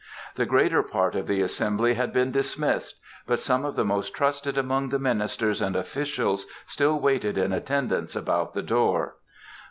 [0.33, 4.57] The greater part of the assembly had been dismissed, but some of the most trusted
[4.57, 9.17] among the ministers and officials still waited in attendance about the door.